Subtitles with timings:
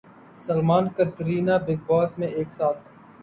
[0.45, 2.79] Salman Katrina big باس میں ایک ساتھ